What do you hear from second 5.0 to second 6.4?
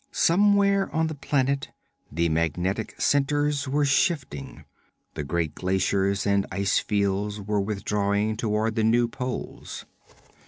the great glaciers